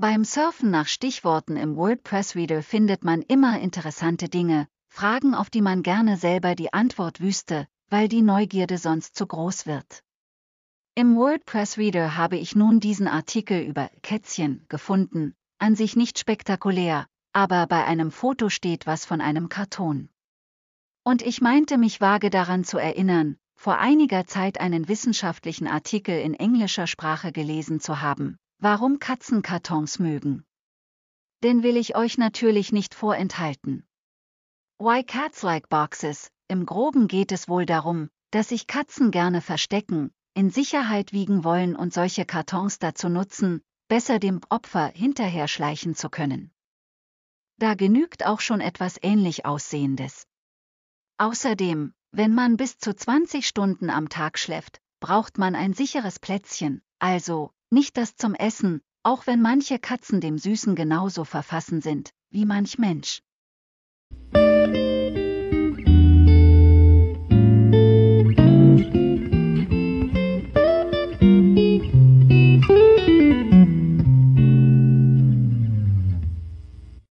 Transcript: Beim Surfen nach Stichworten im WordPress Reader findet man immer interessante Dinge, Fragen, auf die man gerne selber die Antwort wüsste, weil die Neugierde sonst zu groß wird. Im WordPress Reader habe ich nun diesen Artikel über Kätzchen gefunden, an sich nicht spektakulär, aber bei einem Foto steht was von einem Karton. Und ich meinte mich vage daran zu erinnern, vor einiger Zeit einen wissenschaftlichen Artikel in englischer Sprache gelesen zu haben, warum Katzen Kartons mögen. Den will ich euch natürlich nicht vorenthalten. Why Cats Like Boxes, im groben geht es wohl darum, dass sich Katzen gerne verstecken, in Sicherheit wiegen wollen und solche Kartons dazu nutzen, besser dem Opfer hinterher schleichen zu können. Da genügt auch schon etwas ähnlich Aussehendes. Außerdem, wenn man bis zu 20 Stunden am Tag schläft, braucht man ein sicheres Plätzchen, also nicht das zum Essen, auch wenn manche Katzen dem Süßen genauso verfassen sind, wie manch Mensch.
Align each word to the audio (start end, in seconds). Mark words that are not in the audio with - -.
Beim 0.00 0.22
Surfen 0.22 0.70
nach 0.70 0.86
Stichworten 0.86 1.56
im 1.56 1.74
WordPress 1.74 2.36
Reader 2.36 2.62
findet 2.62 3.02
man 3.02 3.20
immer 3.20 3.58
interessante 3.58 4.28
Dinge, 4.28 4.68
Fragen, 4.86 5.34
auf 5.34 5.50
die 5.50 5.60
man 5.60 5.82
gerne 5.82 6.16
selber 6.16 6.54
die 6.54 6.72
Antwort 6.72 7.20
wüsste, 7.20 7.66
weil 7.90 8.06
die 8.06 8.22
Neugierde 8.22 8.78
sonst 8.78 9.16
zu 9.16 9.26
groß 9.26 9.66
wird. 9.66 10.04
Im 10.94 11.16
WordPress 11.16 11.78
Reader 11.78 12.16
habe 12.16 12.36
ich 12.36 12.54
nun 12.54 12.78
diesen 12.78 13.08
Artikel 13.08 13.60
über 13.60 13.90
Kätzchen 14.02 14.64
gefunden, 14.68 15.34
an 15.58 15.74
sich 15.74 15.96
nicht 15.96 16.20
spektakulär, 16.20 17.08
aber 17.32 17.66
bei 17.66 17.84
einem 17.84 18.12
Foto 18.12 18.50
steht 18.50 18.86
was 18.86 19.04
von 19.04 19.20
einem 19.20 19.48
Karton. 19.48 20.10
Und 21.02 21.22
ich 21.22 21.40
meinte 21.40 21.76
mich 21.76 22.00
vage 22.00 22.30
daran 22.30 22.62
zu 22.62 22.78
erinnern, 22.78 23.36
vor 23.56 23.78
einiger 23.78 24.26
Zeit 24.26 24.60
einen 24.60 24.86
wissenschaftlichen 24.86 25.66
Artikel 25.66 26.20
in 26.20 26.34
englischer 26.34 26.86
Sprache 26.86 27.32
gelesen 27.32 27.80
zu 27.80 28.00
haben, 28.00 28.38
warum 28.60 28.98
Katzen 28.98 29.42
Kartons 29.42 30.00
mögen. 30.00 30.44
Den 31.44 31.62
will 31.62 31.76
ich 31.76 31.94
euch 31.94 32.18
natürlich 32.18 32.72
nicht 32.72 32.94
vorenthalten. 32.94 33.86
Why 34.80 35.04
Cats 35.04 35.42
Like 35.42 35.68
Boxes, 35.68 36.30
im 36.48 36.66
groben 36.66 37.06
geht 37.06 37.30
es 37.30 37.48
wohl 37.48 37.66
darum, 37.66 38.10
dass 38.32 38.48
sich 38.48 38.66
Katzen 38.66 39.12
gerne 39.12 39.40
verstecken, 39.40 40.10
in 40.34 40.50
Sicherheit 40.50 41.12
wiegen 41.12 41.44
wollen 41.44 41.76
und 41.76 41.92
solche 41.92 42.24
Kartons 42.24 42.80
dazu 42.80 43.08
nutzen, 43.08 43.62
besser 43.86 44.18
dem 44.18 44.40
Opfer 44.50 44.88
hinterher 44.88 45.46
schleichen 45.46 45.94
zu 45.94 46.10
können. 46.10 46.50
Da 47.58 47.74
genügt 47.74 48.26
auch 48.26 48.40
schon 48.40 48.60
etwas 48.60 48.98
ähnlich 49.02 49.46
Aussehendes. 49.46 50.26
Außerdem, 51.16 51.92
wenn 52.10 52.34
man 52.34 52.56
bis 52.56 52.78
zu 52.78 52.94
20 52.94 53.46
Stunden 53.46 53.90
am 53.90 54.08
Tag 54.08 54.38
schläft, 54.38 54.80
braucht 55.00 55.38
man 55.38 55.54
ein 55.54 55.74
sicheres 55.74 56.18
Plätzchen, 56.18 56.82
also 56.98 57.52
nicht 57.70 57.96
das 57.96 58.16
zum 58.16 58.34
Essen, 58.34 58.80
auch 59.02 59.26
wenn 59.26 59.40
manche 59.40 59.78
Katzen 59.78 60.20
dem 60.20 60.38
Süßen 60.38 60.74
genauso 60.74 61.24
verfassen 61.24 61.80
sind, 61.80 62.10
wie 62.30 62.44
manch 62.44 62.78
Mensch. 62.78 63.22